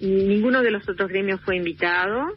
Ninguno 0.00 0.62
de 0.62 0.70
los 0.70 0.88
otros 0.88 1.08
gremios 1.08 1.40
fue 1.42 1.56
invitado 1.56 2.36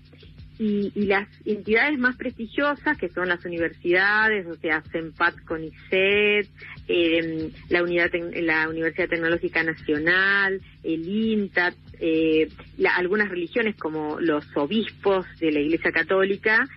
y, 0.59 0.91
y, 0.93 1.05
las 1.05 1.27
entidades 1.45 1.97
más 1.97 2.17
prestigiosas, 2.17 2.97
que 2.97 3.09
son 3.09 3.29
las 3.29 3.43
universidades, 3.45 4.45
o 4.45 4.55
sea, 4.55 4.83
CEMPAT 4.91 5.43
con 5.45 5.63
ICET, 5.63 6.49
eh, 6.89 7.51
la, 7.69 7.83
unidad 7.83 8.11
la 8.33 8.67
Universidad 8.67 9.07
Tecnológica 9.07 9.63
Nacional, 9.63 10.59
el 10.83 11.07
INTAT, 11.07 11.75
eh, 12.01 12.49
la, 12.77 12.95
algunas 12.95 13.29
religiones 13.29 13.75
como 13.75 14.19
los 14.19 14.45
obispos 14.55 15.25
de 15.39 15.51
la 15.51 15.59
Iglesia 15.59 15.91
Católica, 15.91 16.67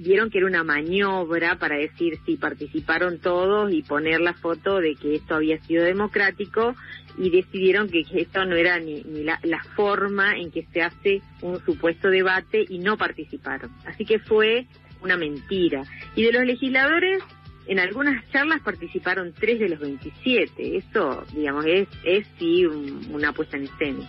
vieron 0.00 0.30
que 0.30 0.38
era 0.38 0.46
una 0.46 0.64
maniobra 0.64 1.58
para 1.58 1.76
decir 1.76 2.18
si 2.24 2.36
participaron 2.36 3.18
todos 3.18 3.72
y 3.72 3.82
poner 3.82 4.20
la 4.20 4.34
foto 4.34 4.80
de 4.80 4.94
que 4.94 5.14
esto 5.14 5.34
había 5.34 5.58
sido 5.60 5.84
democrático 5.84 6.74
y 7.18 7.30
decidieron 7.30 7.88
que 7.88 8.04
esto 8.14 8.44
no 8.44 8.56
era 8.56 8.78
ni, 8.78 9.02
ni 9.02 9.22
la, 9.22 9.38
la, 9.42 9.62
forma 9.76 10.36
en 10.36 10.50
que 10.50 10.66
se 10.72 10.82
hace 10.82 11.22
un 11.42 11.62
supuesto 11.64 12.08
debate 12.08 12.64
y 12.68 12.78
no 12.78 12.96
participaron. 12.96 13.70
Así 13.84 14.04
que 14.04 14.18
fue 14.18 14.66
una 15.02 15.16
mentira. 15.16 15.84
Y 16.14 16.22
de 16.22 16.32
los 16.32 16.44
legisladores, 16.44 17.22
en 17.66 17.78
algunas 17.78 18.28
charlas 18.30 18.60
participaron 18.62 19.32
tres 19.32 19.58
de 19.58 19.68
los 19.68 19.80
27. 19.80 20.76
Eso, 20.76 21.24
digamos, 21.34 21.64
es, 21.66 21.88
es 22.04 22.26
sí 22.38 22.66
un, 22.66 23.06
una 23.12 23.32
puesta 23.32 23.56
en 23.56 23.64
escena. 23.64 24.08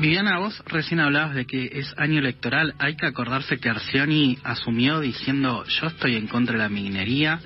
Viviana, 0.00 0.38
vos 0.38 0.62
recién 0.66 1.00
hablabas 1.00 1.34
de 1.34 1.44
que 1.44 1.70
es 1.72 1.92
año 1.98 2.20
electoral. 2.20 2.72
Hay 2.78 2.94
que 2.94 3.06
acordarse 3.06 3.58
que 3.58 3.68
Arcioni 3.68 4.38
asumió 4.44 5.00
diciendo 5.00 5.64
yo 5.64 5.88
estoy 5.88 6.14
en 6.14 6.28
contra 6.28 6.52
de 6.52 6.60
la 6.60 6.68
minería 6.68 7.40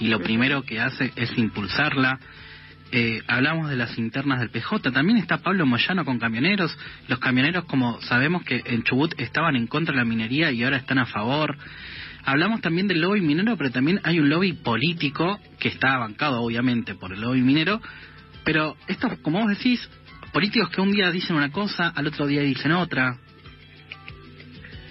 y 0.00 0.08
lo 0.08 0.18
primero 0.18 0.62
que 0.62 0.80
hace 0.80 1.12
es 1.16 1.36
impulsarla. 1.36 2.18
Eh, 2.92 3.20
hablamos 3.26 3.68
de 3.68 3.76
las 3.76 3.98
internas 3.98 4.40
del 4.40 4.48
PJ. 4.48 4.90
También 4.90 5.18
está 5.18 5.42
Pablo 5.42 5.66
Moyano 5.66 6.06
con 6.06 6.18
camioneros. 6.18 6.74
Los 7.08 7.18
camioneros, 7.18 7.66
como 7.66 8.00
sabemos 8.00 8.42
que 8.42 8.62
en 8.64 8.84
Chubut 8.84 9.12
estaban 9.20 9.54
en 9.54 9.66
contra 9.66 9.92
de 9.92 9.98
la 9.98 10.06
minería 10.06 10.50
y 10.50 10.64
ahora 10.64 10.78
están 10.78 10.98
a 10.98 11.04
favor. 11.04 11.58
Hablamos 12.24 12.62
también 12.62 12.88
del 12.88 13.02
lobby 13.02 13.20
minero, 13.20 13.54
pero 13.58 13.70
también 13.70 14.00
hay 14.04 14.18
un 14.18 14.30
lobby 14.30 14.54
político 14.54 15.38
que 15.58 15.68
está 15.68 15.98
bancado, 15.98 16.40
obviamente, 16.40 16.94
por 16.94 17.12
el 17.12 17.20
lobby 17.20 17.42
minero. 17.42 17.82
Pero 18.44 18.78
esto, 18.86 19.10
como 19.20 19.40
vos 19.40 19.50
decís, 19.50 19.90
políticos 20.38 20.70
que 20.70 20.80
un 20.80 20.92
día 20.92 21.10
dicen 21.10 21.34
una 21.34 21.50
cosa, 21.50 21.88
al 21.88 22.06
otro 22.06 22.24
día 22.24 22.42
dicen 22.42 22.70
otra. 22.70 23.18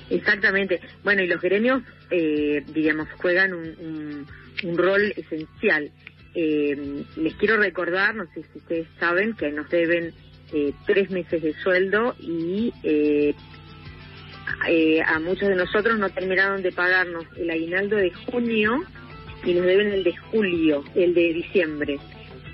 Exactamente. 0.09 0.81
Bueno, 1.05 1.23
y 1.23 1.27
los 1.27 1.41
gremios, 1.41 1.83
eh, 2.11 2.65
diríamos, 2.67 3.07
juegan 3.13 3.53
un, 3.53 3.65
un, 3.79 4.27
un 4.63 4.77
rol 4.77 5.13
esencial. 5.15 5.89
Eh, 6.35 7.05
les 7.15 7.33
quiero 7.35 7.55
recordar, 7.55 8.13
no 8.13 8.25
sé 8.33 8.43
si 8.43 8.57
ustedes 8.57 8.87
saben, 8.99 9.35
que 9.35 9.49
nos 9.53 9.69
deben 9.69 10.13
eh, 10.51 10.73
tres 10.85 11.09
meses 11.11 11.41
de 11.41 11.53
sueldo 11.63 12.13
y 12.19 12.73
eh, 12.83 13.33
eh, 14.67 15.01
a 15.01 15.17
muchos 15.19 15.47
de 15.47 15.55
nosotros 15.55 15.97
no 15.97 16.09
terminaron 16.09 16.61
de 16.61 16.73
pagarnos 16.73 17.23
el 17.37 17.49
aguinaldo 17.49 17.95
de 17.95 18.11
junio 18.11 18.83
y 19.45 19.53
nos 19.53 19.65
deben 19.65 19.93
el 19.93 20.03
de 20.03 20.17
julio, 20.29 20.83
el 20.93 21.13
de 21.13 21.33
diciembre. 21.35 21.99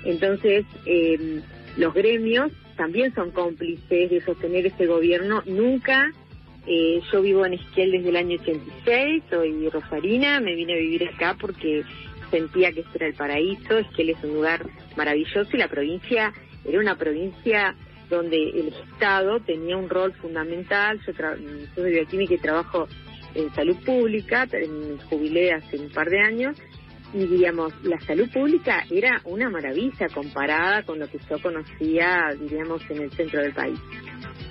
Entonces, 0.04 0.64
eh, 0.86 1.40
los 1.76 1.92
gremios 1.92 2.52
también 2.76 3.14
son 3.14 3.30
cómplices 3.30 4.10
de 4.10 4.22
sostener 4.24 4.66
este 4.66 4.86
gobierno. 4.86 5.42
Nunca, 5.46 6.10
eh, 6.66 7.00
yo 7.12 7.22
vivo 7.22 7.46
en 7.46 7.54
Esquiel 7.54 7.92
desde 7.92 8.08
el 8.08 8.16
año 8.16 8.38
86, 8.40 9.22
soy 9.30 9.68
rosarina, 9.68 10.40
me 10.40 10.54
vine 10.54 10.74
a 10.74 10.78
vivir 10.78 11.08
acá 11.08 11.36
porque 11.40 11.82
sentía 12.30 12.72
que 12.72 12.80
este 12.80 12.98
era 12.98 13.06
el 13.06 13.14
paraíso, 13.14 13.78
Esquiel 13.78 14.10
es 14.10 14.24
un 14.24 14.34
lugar 14.34 14.66
maravilloso 14.96 15.50
y 15.52 15.58
la 15.58 15.68
provincia 15.68 16.32
era 16.64 16.80
una 16.80 16.96
provincia 16.96 17.74
donde 18.08 18.36
el 18.36 18.68
Estado 18.68 19.40
tenía 19.40 19.76
un 19.76 19.88
rol 19.88 20.12
fundamental. 20.14 21.00
Yo, 21.06 21.12
soy 21.74 21.92
bioquímica 21.92 22.34
y 22.34 22.38
trabajo 22.38 22.88
en 23.34 23.52
salud 23.54 23.76
pública, 23.84 24.46
me 24.52 25.02
jubilé 25.08 25.52
hace 25.52 25.78
un 25.78 25.90
par 25.90 26.08
de 26.08 26.20
años 26.20 26.56
y 27.14 27.26
digamos, 27.26 27.72
la 27.84 27.98
salud 28.00 28.28
pública 28.30 28.84
era 28.90 29.20
una 29.24 29.48
maravilla 29.48 30.08
comparada 30.12 30.82
con 30.82 30.98
lo 30.98 31.08
que 31.08 31.18
yo 31.30 31.40
conocía, 31.40 32.34
diríamos, 32.38 32.82
en 32.90 33.02
el 33.02 33.10
centro 33.12 33.40
del 33.40 33.52
país. 33.52 33.78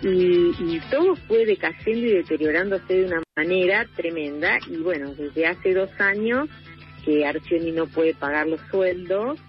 Y, 0.02 0.52
y, 0.60 0.82
todo 0.90 1.16
fue 1.28 1.46
decayendo 1.46 2.08
y 2.08 2.14
deteriorándose 2.14 2.94
de 2.94 3.06
una 3.06 3.24
manera 3.36 3.86
tremenda. 3.96 4.58
Y 4.70 4.78
bueno, 4.78 5.14
desde 5.14 5.46
hace 5.46 5.74
dos 5.74 5.90
años 6.00 6.50
que 7.04 7.26
Arcioni 7.26 7.72
no 7.72 7.88
puede 7.88 8.14
pagar 8.14 8.48
los 8.48 8.62
sueldos 8.72 9.40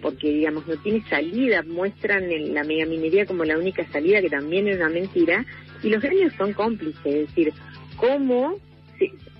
porque 0.00 0.32
digamos 0.32 0.66
no 0.66 0.76
tiene 0.78 1.04
salida, 1.08 1.62
muestran 1.62 2.24
en 2.24 2.54
la 2.54 2.64
megaminería 2.64 3.24
como 3.24 3.44
la 3.44 3.56
única 3.56 3.86
salida 3.92 4.20
que 4.20 4.30
también 4.30 4.66
es 4.66 4.76
una 4.76 4.88
mentira. 4.88 5.44
Y 5.82 5.90
los 5.90 6.02
gremios 6.02 6.32
son 6.34 6.52
cómplices, 6.54 7.04
es 7.04 7.28
decir, 7.28 7.52
cómo 7.96 8.58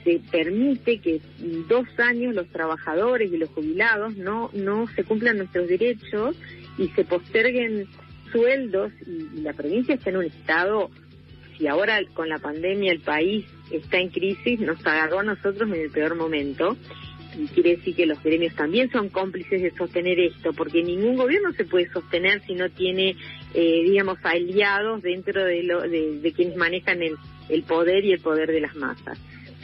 se, 0.04 0.21
permite 0.30 0.99
que 0.99 1.21
dos 1.68 1.87
años 1.99 2.35
los 2.35 2.49
trabajadores 2.49 3.32
y 3.32 3.37
los 3.37 3.50
jubilados 3.50 4.16
no 4.16 4.50
no 4.52 4.87
se 4.94 5.04
cumplan 5.04 5.38
nuestros 5.38 5.68
derechos 5.68 6.37
y 6.78 6.88
se 6.88 7.04
posterguen 7.04 7.87
sueldos 8.30 8.92
y, 9.06 9.38
y 9.38 9.42
la 9.42 9.52
provincia 9.52 9.94
está 9.94 10.11
en 10.11 10.16
un 10.16 10.25
estado 10.25 10.90
si 11.56 11.66
ahora 11.66 12.00
con 12.14 12.28
la 12.28 12.38
pandemia 12.38 12.92
el 12.92 13.00
país 13.00 13.47
está 13.71 13.99
en 13.99 14.09
crisis 14.09 14.61
nos 14.61 14.85
agarró 14.87 15.21
a 15.21 15.25
nosotros 15.25 15.71
en 15.71 15.80
el 15.80 15.90
peor 15.90 16.14
momento. 16.14 16.76
Y 17.38 17.47
quiere 17.47 17.76
decir 17.76 17.97
que 17.97 18.04
los 18.04 18.23
gremios 18.23 18.54
también 18.54 18.90
son 18.90 19.09
cómplices 19.09 19.62
de 19.62 19.71
sostener 19.71 20.21
esto, 20.21 20.52
porque 20.52 20.82
ningún 20.82 21.16
gobierno 21.16 21.50
se 21.52 21.64
puede 21.64 21.90
sostener 21.90 22.42
si 22.47 22.54
no 22.54 22.68
tiene, 22.68 23.16
eh, 23.54 23.82
digamos, 23.85 24.18
aliados 24.23 25.00
dentro 25.00 25.42
de, 25.42 25.62
lo, 25.62 25.80
de, 25.80 26.18
de 26.21 26.32
quienes 26.32 26.56
manejan 26.56 27.02
el, 27.02 27.16
el 27.49 27.62
poder 27.62 28.04
y 28.04 28.12
el 28.12 28.21
poder 28.21 28.52
de 28.52 28.61
las 28.61 28.75
masas 28.76 29.18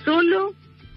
solo 0.04 0.54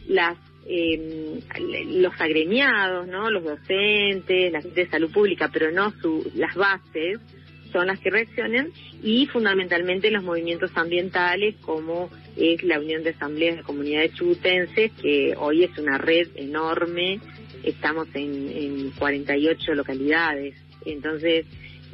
las 0.07 0.37
eh, 0.65 1.41
los 1.87 2.13
agremiados, 2.19 3.07
¿no? 3.07 3.29
Los 3.31 3.43
docentes, 3.43 4.51
la 4.51 4.61
gente 4.61 4.85
de 4.85 4.89
salud 4.89 5.11
pública, 5.11 5.49
pero 5.51 5.71
no 5.71 5.91
su, 6.01 6.31
las 6.35 6.55
bases 6.55 7.19
son 7.71 7.87
las 7.87 7.99
que 7.99 8.09
reaccionan 8.09 8.69
y 9.01 9.25
fundamentalmente 9.27 10.11
los 10.11 10.23
movimientos 10.23 10.71
ambientales 10.75 11.55
como 11.61 12.09
es 12.37 12.61
la 12.63 12.79
Unión 12.79 13.03
de 13.03 13.11
Asambleas 13.11 13.57
de 13.57 13.63
Comunidades 13.63 14.13
Chubutenses, 14.13 14.91
que 15.01 15.33
hoy 15.37 15.63
es 15.63 15.77
una 15.77 15.97
red 15.97 16.27
enorme, 16.35 17.19
estamos 17.63 18.07
en, 18.13 18.49
en 18.49 18.91
48 18.91 19.73
localidades, 19.73 20.55
entonces 20.85 21.45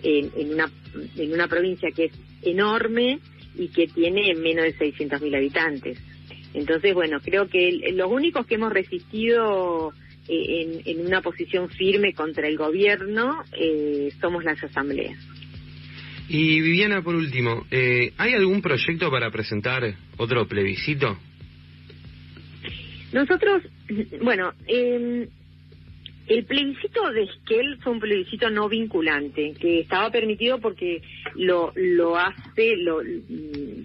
en, 0.03 0.31
en, 0.35 0.53
una, 0.53 0.69
en 1.15 1.33
una 1.33 1.47
provincia 1.47 1.89
que 1.95 2.05
es 2.05 2.11
enorme 2.41 3.19
y 3.55 3.69
que 3.69 3.87
tiene 3.87 4.33
menos 4.35 4.65
de 4.65 4.77
600.000 4.77 5.35
habitantes. 5.35 5.99
Entonces, 6.57 6.93
bueno, 6.95 7.19
creo 7.23 7.47
que 7.47 7.91
los 7.93 8.11
únicos 8.11 8.47
que 8.47 8.55
hemos 8.55 8.73
resistido 8.73 9.93
eh, 10.27 10.81
en, 10.85 10.97
en, 10.99 11.05
una 11.05 11.21
posición 11.21 11.69
firme 11.69 12.13
contra 12.13 12.47
el 12.47 12.57
gobierno 12.57 13.43
eh, 13.53 14.09
somos 14.19 14.43
las 14.43 14.63
asambleas. 14.63 15.17
Y 16.27 16.59
Viviana, 16.59 17.03
por 17.03 17.15
último, 17.15 17.65
eh, 17.69 18.11
¿hay 18.17 18.33
algún 18.33 18.61
proyecto 18.61 19.11
para 19.11 19.29
presentar 19.29 19.83
otro 20.17 20.47
plebiscito? 20.47 21.15
Nosotros, 23.13 23.61
bueno, 24.23 24.51
eh, 24.67 25.29
el 26.27 26.43
plebiscito 26.45 27.09
de 27.11 27.23
Esquel 27.23 27.77
fue 27.81 27.93
un 27.93 27.99
plebiscito 27.99 28.49
no 28.49 28.67
vinculante, 28.67 29.53
que 29.59 29.81
estaba 29.81 30.09
permitido 30.09 30.59
porque 30.59 31.01
lo, 31.35 31.71
lo 31.75 32.17
hace, 32.17 32.75
lo, 32.77 32.99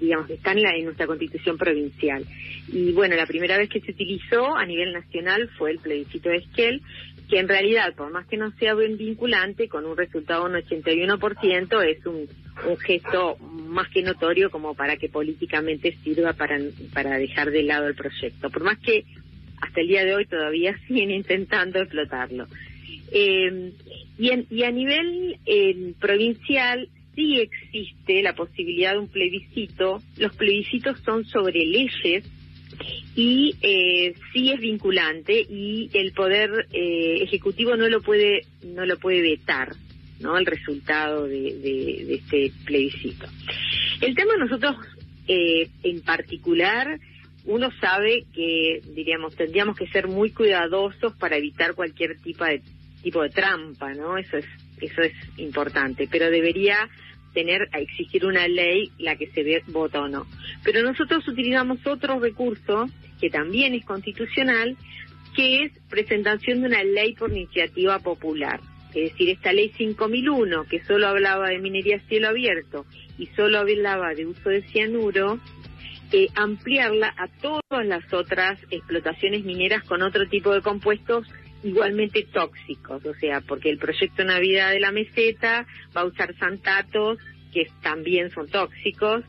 digamos, 0.03 0.29
está 0.29 0.53
en, 0.53 0.63
la, 0.63 0.75
en 0.75 0.85
nuestra 0.85 1.07
constitución 1.07 1.57
provincial. 1.57 2.25
Y 2.69 2.93
bueno, 2.93 3.15
la 3.15 3.27
primera 3.27 3.57
vez 3.57 3.69
que 3.71 3.81
se 3.81 3.93
utilizó 3.93 4.57
a 4.57 4.67
nivel 4.67 4.93
nacional 4.93 5.49
fue 5.57 5.71
el 5.71 5.79
plebiscito 5.79 6.29
de 6.29 6.39
Esquel, 6.39 6.83
que 7.31 7.39
en 7.39 7.49
realidad, 7.49 7.95
por 7.95 8.11
más 8.11 8.27
que 8.27 8.37
no 8.37 8.51
sea 8.59 8.75
bien 8.75 8.99
vinculante, 8.99 9.69
con 9.69 9.87
un 9.87 9.97
resultado 9.97 10.49
de 10.49 10.59
un 10.59 10.63
81% 10.65 11.83
es 11.89 12.05
un, 12.05 12.29
un 12.69 12.77
gesto 12.79 13.39
más 13.39 13.89
que 13.89 14.03
notorio 14.03 14.51
como 14.51 14.75
para 14.75 14.97
que 14.97 15.09
políticamente 15.09 15.97
sirva 16.03 16.33
para, 16.33 16.59
para 16.93 17.17
dejar 17.17 17.51
de 17.51 17.63
lado 17.63 17.87
el 17.87 17.95
proyecto, 17.95 18.51
por 18.51 18.63
más 18.65 18.79
que 18.79 19.05
hasta 19.61 19.81
el 19.81 19.89
día 19.89 20.05
de 20.05 20.15
hoy 20.15 20.27
todavía 20.27 20.77
siguen 20.87 21.11
intentando 21.11 21.81
explotarlo. 21.81 22.47
Eh, 23.13 23.73
y, 24.19 24.31
y 24.51 24.65
a 24.65 24.71
nivel 24.71 25.39
eh, 25.47 25.93
provincial 26.01 26.89
sí 27.14 27.38
existe 27.40 28.23
la 28.23 28.35
posibilidad 28.35 28.92
de 28.92 28.99
un 28.99 29.09
plebiscito. 29.09 30.02
Los 30.16 30.35
plebiscitos 30.37 30.99
son 31.00 31.25
sobre 31.25 31.64
leyes 31.64 32.25
y 33.14 33.54
eh, 33.61 34.14
sí 34.33 34.50
es 34.50 34.61
vinculante 34.61 35.40
y 35.49 35.90
el 35.92 36.12
poder 36.12 36.66
eh, 36.73 37.19
ejecutivo 37.23 37.76
no 37.76 37.88
lo 37.88 38.00
puede 38.00 38.47
no 38.64 38.87
lo 38.87 38.99
puede 38.99 39.21
vetar 39.21 39.75
no 40.21 40.38
el 40.38 40.47
resultado 40.47 41.26
de, 41.26 41.59
de- 41.59 42.14
este 42.14 42.50
plebiscito 42.64 43.26
el 44.00 44.14
tema 44.14 44.37
nosotros 44.38 44.76
eh, 45.28 45.69
en 45.83 46.00
particular 46.00 46.99
uno 47.45 47.71
sabe 47.78 48.25
que 48.35 48.81
diríamos 48.95 49.37
tendríamos 49.37 49.76
que 49.76 49.88
ser 49.88 50.09
muy 50.09 50.31
cuidadosos 50.31 51.12
para 51.19 51.37
evitar 51.37 51.75
cualquier 51.75 52.19
tipo 52.21 52.45
de 52.47 52.62
tipo 53.03 53.23
de 53.23 53.31
trampa 53.31 53.93
no 53.95 54.17
eso 54.17 54.37
es 54.37 54.47
eso 54.81 55.03
es 55.03 55.13
importante 55.37 56.09
pero 56.11 56.31
debería 56.31 56.89
tener 57.33 57.69
a 57.73 57.81
exigir 57.81 58.25
una 58.25 58.47
ley 58.47 58.93
la 58.99 59.17
que 59.17 59.29
se 59.29 59.43
ve, 59.43 59.63
vota 59.69 60.01
o 60.01 60.09
no. 60.09 60.27
Pero 60.63 60.83
nosotros 60.83 61.27
utilizamos 61.27 61.85
otro 61.87 62.21
recurso 62.21 62.87
que 63.21 63.31
también 63.31 63.75
es 63.75 63.85
constitucional, 63.85 64.77
que 65.35 65.65
es 65.65 65.73
presentación 65.89 66.61
de 66.61 66.67
una 66.67 66.85
ley 66.85 67.15
por 67.15 67.31
iniciativa 67.31 67.99
popular. 67.99 68.61
Es 68.95 69.13
decir, 69.13 69.31
esta 69.31 69.53
ley 69.53 69.71
5001, 69.71 70.65
que 70.65 70.85
solo 70.85 71.09
hablaba 71.09 71.49
de 71.49 71.59
minería 71.59 71.97
a 71.97 72.09
cielo 72.09 72.29
abierto 72.29 72.85
y 73.19 73.27
solo 73.29 73.59
hablaba 73.59 74.15
de 74.15 74.27
uso 74.27 74.51
de 74.51 74.63
cianuro, 74.63 75.39
eh, 76.13 76.29
ampliarla 76.35 77.15
a 77.17 77.29
todas 77.41 77.87
las 77.87 78.13
otras 78.13 78.61
explotaciones 78.71 79.45
mineras 79.45 79.83
con 79.85 80.03
otro 80.03 80.29
tipo 80.29 80.53
de 80.53 80.61
compuestos 80.61 81.27
igualmente 81.62 82.26
tóxicos, 82.33 83.04
o 83.04 83.14
sea, 83.14 83.40
porque 83.40 83.71
el 83.71 83.78
proyecto 83.78 84.25
Navidad 84.25 84.71
de 84.71 84.81
la 84.81 84.92
Meseta 84.92 85.66
va 85.97 86.02
a 86.02 86.07
usar 86.07 86.37
santatos 86.37 87.19
que 87.52 87.69
también 87.83 88.31
son 88.31 88.49
tóxicos, 88.49 89.25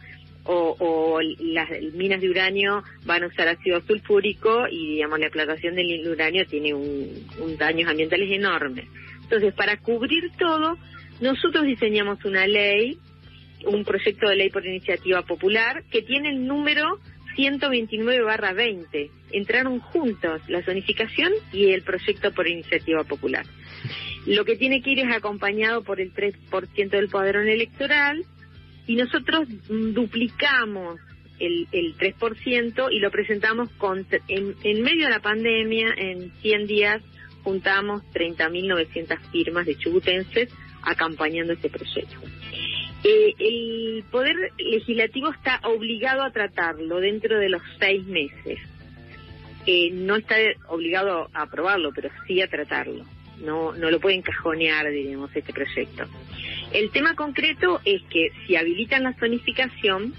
o, 0.45 0.75
o 0.79 1.21
las 1.21 1.69
minas 1.93 2.21
de 2.21 2.29
uranio 2.29 2.83
van 3.05 3.23
a 3.23 3.27
usar 3.27 3.47
ácido 3.47 3.81
sulfúrico 3.81 4.67
y, 4.69 4.95
digamos, 4.95 5.19
la 5.19 5.27
explotación 5.27 5.75
del 5.75 6.07
uranio 6.07 6.45
tiene 6.45 6.73
un, 6.73 7.25
daños 7.57 7.89
ambientales 7.89 8.29
enormes. 8.31 8.85
Entonces, 9.21 9.53
para 9.53 9.77
cubrir 9.77 10.31
todo, 10.37 10.77
nosotros 11.21 11.65
diseñamos 11.65 12.23
una 12.25 12.45
ley, 12.45 12.97
un 13.65 13.85
proyecto 13.85 14.27
de 14.27 14.35
ley 14.35 14.49
por 14.49 14.65
iniciativa 14.65 15.21
popular, 15.21 15.83
que 15.89 16.01
tiene 16.01 16.29
el 16.29 16.45
número 16.45 16.99
129-20. 17.35 19.09
Entraron 19.31 19.79
juntos 19.79 20.41
la 20.47 20.63
zonificación 20.63 21.31
y 21.51 21.69
el 21.71 21.83
proyecto 21.83 22.31
por 22.31 22.47
iniciativa 22.47 23.03
popular. 23.03 23.45
Lo 24.25 24.45
que 24.45 24.55
tiene 24.55 24.81
que 24.81 24.91
ir 24.91 24.99
es 24.99 25.11
acompañado 25.11 25.83
por 25.83 25.99
el 25.99 26.13
3% 26.13 26.89
del 26.89 27.09
padrón 27.09 27.47
electoral 27.47 28.23
y 28.87 28.95
nosotros 28.95 29.47
mm, 29.49 29.93
duplicamos 29.93 30.99
el, 31.39 31.67
el 31.71 31.97
3% 31.97 32.87
y 32.91 32.99
lo 32.99 33.11
presentamos 33.11 33.69
con, 33.71 34.05
en, 34.27 34.55
en 34.63 34.81
medio 34.81 35.05
de 35.05 35.11
la 35.11 35.19
pandemia, 35.19 35.93
en 35.97 36.31
100 36.41 36.67
días 36.67 37.01
juntamos 37.43 38.03
30.900 38.13 39.19
firmas 39.31 39.65
de 39.65 39.75
chubutenses 39.77 40.49
acompañando 40.83 41.53
este 41.53 41.69
proyecto. 41.69 42.17
Eh, 43.03 43.33
el 43.37 44.03
Poder 44.09 44.35
Legislativo 44.57 45.29
está 45.29 45.59
obligado 45.63 46.23
a 46.23 46.31
tratarlo 46.31 46.99
dentro 46.99 47.37
de 47.37 47.49
los 47.49 47.61
seis 47.79 48.05
meses. 48.05 48.59
Eh, 49.65 49.91
no 49.91 50.15
está 50.15 50.35
obligado 50.67 51.29
a 51.33 51.43
aprobarlo, 51.43 51.91
pero 51.93 52.09
sí 52.27 52.41
a 52.41 52.47
tratarlo. 52.47 53.05
No, 53.39 53.73
no 53.73 53.91
lo 53.91 53.99
puede 53.99 54.15
encajonear, 54.15 54.89
diríamos, 54.89 55.35
este 55.35 55.53
proyecto. 55.53 56.05
El 56.71 56.91
tema 56.91 57.15
concreto 57.15 57.81
es 57.83 58.01
que 58.03 58.31
si 58.45 58.55
habilitan 58.55 59.03
la 59.03 59.13
zonificación, 59.13 60.13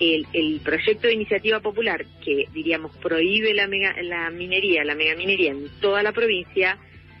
el, 0.00 0.26
el 0.32 0.60
proyecto 0.60 1.06
de 1.06 1.14
iniciativa 1.14 1.60
popular 1.60 2.04
que, 2.24 2.46
diríamos, 2.52 2.96
prohíbe 2.96 3.54
la, 3.54 3.66
mega, 3.66 3.94
la 4.02 4.30
minería, 4.30 4.84
la 4.84 4.94
megaminería 4.94 5.52
en 5.52 5.68
toda 5.80 6.02
la 6.02 6.12
provincia, 6.12 6.78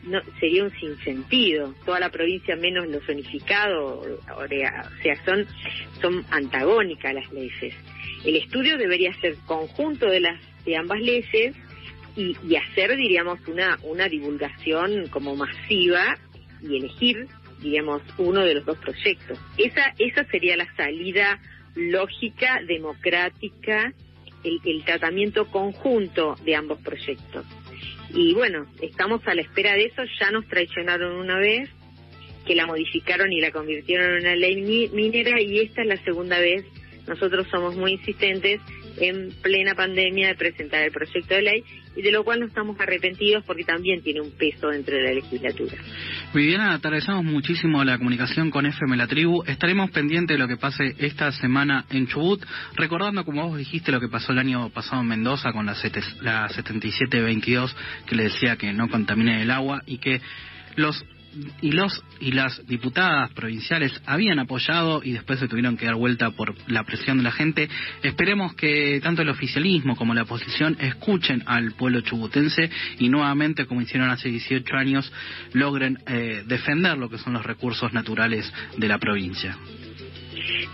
no, 0.08 0.20
sería 0.40 0.64
un 0.64 0.70
sinsentido. 0.78 1.74
Toda 1.84 2.00
la 2.00 2.10
provincia 2.10 2.56
menos 2.56 2.86
lo 2.88 3.00
zonificado, 3.00 4.00
o 4.00 4.48
sea, 5.02 5.24
son, 5.24 5.46
son 6.00 6.24
antagónicas 6.30 7.14
las 7.14 7.32
leyes. 7.32 7.74
El 8.24 8.36
estudio 8.36 8.76
debería 8.76 9.12
ser 9.20 9.36
conjunto 9.46 10.06
de 10.06 10.20
las 10.20 10.40
de 10.64 10.76
ambas 10.76 11.00
leyes 11.00 11.54
y, 12.16 12.56
hacer, 12.56 12.96
diríamos, 12.96 13.38
una, 13.46 13.78
una 13.82 14.08
divulgación 14.08 15.06
como 15.08 15.36
masiva 15.36 16.18
y 16.60 16.76
elegir, 16.76 17.28
diríamos, 17.60 18.02
uno 18.18 18.40
de 18.40 18.54
los 18.54 18.64
dos 18.66 18.76
proyectos. 18.78 19.38
Esa, 19.56 19.94
esa 19.98 20.24
sería 20.24 20.56
la 20.56 20.66
salida 20.74 21.40
lógica, 21.76 22.60
democrática, 22.66 23.92
el, 24.42 24.60
el 24.64 24.84
tratamiento 24.84 25.46
conjunto 25.46 26.34
de 26.44 26.56
ambos 26.56 26.80
proyectos. 26.80 27.46
Y 28.14 28.34
bueno, 28.34 28.66
estamos 28.80 29.20
a 29.26 29.34
la 29.34 29.42
espera 29.42 29.74
de 29.74 29.84
eso, 29.86 30.02
ya 30.20 30.30
nos 30.30 30.46
traicionaron 30.48 31.16
una 31.16 31.38
vez, 31.38 31.68
que 32.46 32.54
la 32.54 32.66
modificaron 32.66 33.30
y 33.32 33.40
la 33.40 33.50
convirtieron 33.50 34.12
en 34.14 34.20
una 34.22 34.34
ley 34.36 34.56
mi- 34.62 34.88
minera 34.88 35.40
y 35.40 35.58
esta 35.60 35.82
es 35.82 35.88
la 35.88 35.96
segunda 36.04 36.38
vez. 36.40 36.64
Nosotros 37.06 37.46
somos 37.50 37.76
muy 37.76 37.92
insistentes 37.92 38.60
en 39.00 39.30
plena 39.42 39.74
pandemia 39.74 40.28
de 40.28 40.34
presentar 40.34 40.82
el 40.82 40.90
proyecto 40.90 41.34
de 41.34 41.42
ley 41.42 41.64
y 41.94 42.02
de 42.02 42.10
lo 42.10 42.24
cual 42.24 42.40
no 42.40 42.46
estamos 42.46 42.78
arrepentidos 42.80 43.44
porque 43.44 43.64
también 43.64 44.02
tiene 44.02 44.20
un 44.20 44.30
peso 44.30 44.68
dentro 44.68 44.96
de 44.96 45.02
la 45.02 45.12
legislatura. 45.12 45.76
Viviana, 46.34 46.74
atravesamos 46.74 47.24
muchísimo 47.24 47.82
la 47.84 47.96
comunicación 47.96 48.50
con 48.50 48.66
FM 48.66 48.98
La 48.98 49.06
Tribu. 49.06 49.42
Estaremos 49.46 49.90
pendientes 49.90 50.34
de 50.34 50.38
lo 50.38 50.46
que 50.46 50.58
pase 50.58 50.94
esta 50.98 51.32
semana 51.32 51.86
en 51.88 52.06
Chubut, 52.06 52.44
recordando, 52.76 53.24
como 53.24 53.48
vos 53.48 53.56
dijiste, 53.56 53.90
lo 53.90 53.98
que 53.98 54.08
pasó 54.08 54.32
el 54.32 54.38
año 54.38 54.68
pasado 54.68 55.00
en 55.00 55.08
Mendoza 55.08 55.52
con 55.52 55.64
la, 55.64 55.74
la 56.20 56.48
7722, 56.50 57.74
que 58.04 58.14
le 58.14 58.24
decía 58.24 58.56
que 58.56 58.74
no 58.74 58.90
contamine 58.90 59.40
el 59.40 59.50
agua 59.50 59.82
y 59.86 59.98
que 59.98 60.20
los 60.76 61.02
y 61.60 61.72
los 61.72 62.02
y 62.20 62.32
las 62.32 62.66
diputadas 62.66 63.30
provinciales 63.32 63.92
habían 64.06 64.38
apoyado 64.38 65.02
y 65.04 65.12
después 65.12 65.38
se 65.38 65.48
tuvieron 65.48 65.76
que 65.76 65.86
dar 65.86 65.94
vuelta 65.94 66.30
por 66.30 66.54
la 66.68 66.84
presión 66.84 67.18
de 67.18 67.22
la 67.24 67.32
gente. 67.32 67.68
Esperemos 68.02 68.54
que 68.54 69.00
tanto 69.02 69.22
el 69.22 69.28
oficialismo 69.28 69.94
como 69.96 70.14
la 70.14 70.22
oposición 70.22 70.76
escuchen 70.80 71.42
al 71.46 71.72
pueblo 71.72 72.00
chubutense 72.00 72.70
y 72.98 73.08
nuevamente, 73.08 73.66
como 73.66 73.82
hicieron 73.82 74.10
hace 74.10 74.28
18 74.30 74.74
años, 74.76 75.12
logren 75.52 75.98
eh, 76.06 76.42
defender 76.46 76.98
lo 76.98 77.08
que 77.08 77.18
son 77.18 77.32
los 77.34 77.44
recursos 77.44 77.92
naturales 77.92 78.52
de 78.76 78.88
la 78.88 78.98
provincia. 78.98 79.56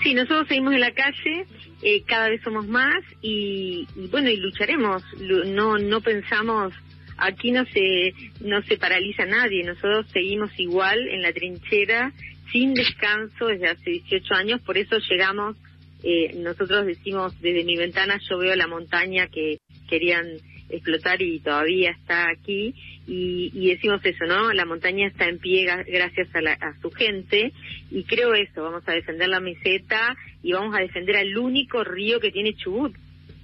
Sí, 0.02 0.14
nosotros 0.14 0.46
seguimos 0.48 0.74
en 0.74 0.80
la 0.80 0.92
calle, 0.92 1.46
eh, 1.82 2.02
cada 2.06 2.28
vez 2.28 2.40
somos 2.42 2.66
más 2.68 2.94
y, 3.22 3.86
y 3.96 4.06
bueno, 4.10 4.28
y 4.30 4.36
lucharemos. 4.36 5.02
Lu- 5.20 5.44
No, 5.54 5.78
no 5.78 6.00
pensamos, 6.00 6.72
aquí 7.16 7.50
no 7.53 7.64
se, 7.66 8.12
no 8.40 8.62
se 8.62 8.77
paraliza 8.77 9.24
nadie, 9.27 9.64
nosotros 9.64 10.07
seguimos 10.12 10.50
igual 10.59 11.09
en 11.09 11.22
la 11.22 11.33
trinchera, 11.33 12.12
sin 12.53 12.74
descanso 12.74 13.46
desde 13.46 13.68
hace 13.68 13.90
18 13.90 14.35
años, 14.35 14.61
por 14.62 14.79
eso 14.79 14.96
llegamos, 15.11 15.57
eh, 16.03 16.35
nosotros 16.37 16.87
decimos, 16.87 17.40
desde 17.40 17.64
mi 17.64 17.77
ventana 17.77 18.20
yo 18.29 18.38
veo 18.38 18.55
la 18.55 18.66
montaña 18.66 19.27
que 19.29 19.59
querían 19.88 20.27
explotar 20.70 21.20
y 21.22 21.40
todavía 21.40 21.90
está 21.90 22.29
aquí. 22.31 22.74
Y, 23.07 23.68
decimos 23.68 24.00
eso, 24.05 24.24
¿no? 24.24 24.50
La 24.55 24.64
montaña 24.64 25.07
está 25.09 25.29
en 25.29 25.38
pie 25.38 25.66
gracias 25.87 26.35
a, 26.35 26.40
la- 26.40 26.55
a 26.55 26.74
su 26.81 26.90
gente. 26.90 27.53
Y 27.90 28.05
creo 28.05 28.33
eso, 28.35 28.62
vamos 28.62 28.83
a 28.87 28.92
defender 28.92 29.29
la 29.29 29.40
meseta 29.40 30.16
y 30.42 30.53
vamos 30.53 30.74
a 30.74 30.81
defender 30.81 31.16
al 31.16 31.37
único 31.37 31.85
río 31.85 32.18
que 32.18 32.31
tiene 32.33 32.55
Chubut, 32.55 32.94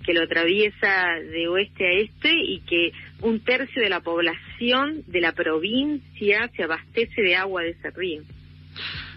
que 0.05 0.15
lo 0.15 0.23
atraviesa 0.23 1.07
de 1.31 1.49
oeste 1.49 1.87
a 1.87 1.93
este 1.93 2.33
y 2.33 2.61
que 2.61 2.93
un 3.21 3.41
tercio 3.41 3.83
de 3.83 3.89
la 3.89 4.01
población 4.01 5.03
de 5.07 5.21
la 5.21 5.33
provincia 5.33 6.51
se 6.57 6.63
abastece 6.63 7.23
de 7.23 7.37
agua 7.37 7.63
de 7.63 7.71
ese 7.71 7.91
río. 7.91 8.23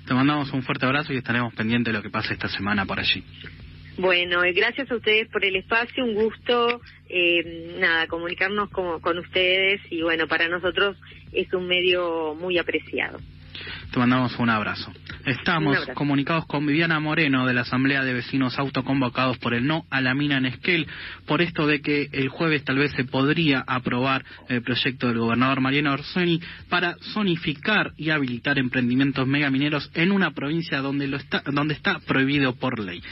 Te 0.07 0.13
mandamos 0.13 0.51
un 0.51 0.63
fuerte 0.63 0.85
abrazo 0.85 1.13
y 1.13 1.17
estaremos 1.17 1.53
pendientes 1.53 1.93
de 1.93 1.97
lo 1.97 2.03
que 2.03 2.09
pase 2.09 2.33
esta 2.33 2.49
semana 2.49 2.85
por 2.85 2.99
allí. 2.99 3.23
Bueno, 3.97 4.41
gracias 4.55 4.89
a 4.89 4.95
ustedes 4.95 5.29
por 5.29 5.45
el 5.45 5.55
espacio, 5.55 6.03
un 6.03 6.15
gusto, 6.15 6.81
eh, 7.07 7.77
nada, 7.79 8.07
comunicarnos 8.07 8.69
con, 8.71 8.99
con 9.01 9.19
ustedes 9.19 9.81
y 9.91 10.01
bueno, 10.01 10.27
para 10.27 10.47
nosotros 10.47 10.97
es 11.31 11.53
un 11.53 11.67
medio 11.67 12.35
muy 12.35 12.57
apreciado. 12.57 13.19
Te 13.93 13.99
mandamos 13.99 14.39
un 14.39 14.49
abrazo. 14.49 14.91
Estamos 15.23 15.77
abrazo. 15.77 15.93
comunicados 15.93 16.47
con 16.47 16.65
Viviana 16.65 16.99
Moreno 16.99 17.45
de 17.45 17.53
la 17.53 17.61
Asamblea 17.61 18.03
de 18.03 18.13
Vecinos 18.13 18.57
Autoconvocados 18.57 19.37
por 19.37 19.53
el 19.53 19.67
no 19.67 19.85
a 19.91 20.01
la 20.01 20.15
mina 20.15 20.39
en 20.39 20.47
Esquel, 20.47 20.87
por 21.27 21.43
esto 21.43 21.67
de 21.67 21.79
que 21.79 22.09
el 22.11 22.29
jueves 22.29 22.63
tal 22.63 22.79
vez 22.79 22.91
se 22.93 23.03
podría 23.03 23.63
aprobar 23.67 24.25
el 24.49 24.63
proyecto 24.63 25.09
del 25.09 25.19
gobernador 25.19 25.61
Mariano 25.61 25.93
Orsoni 25.93 26.41
para 26.69 26.95
zonificar 27.13 27.91
y 27.95 28.09
habilitar 28.09 28.57
emprendimientos 28.57 29.27
megamineros 29.27 29.91
en 29.93 30.11
una 30.11 30.31
provincia 30.31 30.79
donde, 30.79 31.07
lo 31.07 31.17
está, 31.17 31.43
donde 31.45 31.75
está 31.75 31.99
prohibido 31.99 32.55
por 32.55 32.79
ley. 32.79 33.03